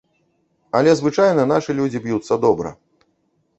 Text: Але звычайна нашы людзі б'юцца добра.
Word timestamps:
Але 0.79 0.95
звычайна 1.01 1.45
нашы 1.53 1.71
людзі 1.81 2.03
б'юцца 2.09 2.41
добра. 2.49 2.75